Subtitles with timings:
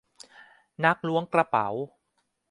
[0.83, 1.67] นักล้วงกระเป๋า